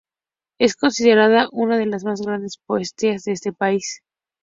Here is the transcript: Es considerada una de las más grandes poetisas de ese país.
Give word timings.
Es 0.59 0.75
considerada 0.75 1.47
una 1.51 1.77
de 1.77 1.85
las 1.85 2.03
más 2.03 2.21
grandes 2.21 2.57
poetisas 2.57 3.23
de 3.25 3.33
ese 3.33 3.53
país. 3.53 4.01